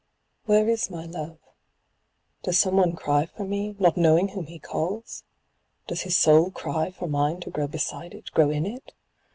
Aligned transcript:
Where 0.45 0.67
is 0.67 0.89
my 0.89 1.05
love? 1.05 1.37
Does 2.41 2.57
some 2.57 2.77
one 2.77 2.95
cry 2.95 3.27
for 3.27 3.43
me, 3.43 3.75
not 3.77 3.97
knowing 3.97 4.29
whom 4.29 4.47
he 4.47 4.57
calls? 4.57 5.23
does 5.85 6.01
his 6.01 6.17
soul 6.17 6.49
cry 6.49 6.89
for 6.89 7.05
mine 7.07 7.39
to 7.41 7.51
grow 7.51 7.67
beside 7.67 8.15
it, 8.15 8.31
grow 8.31 8.49
in 8.49 8.65
it? 8.65 8.95